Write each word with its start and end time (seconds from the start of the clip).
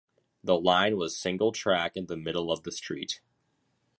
The 0.43 0.59
line 0.59 0.97
was 0.97 1.15
single-track 1.15 1.95
in 1.95 2.07
the 2.07 2.17
middle 2.17 2.51
of 2.51 2.63
the 2.63 2.71
street. 2.71 3.21